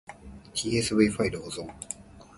[0.55, 1.67] tsv ファイル保存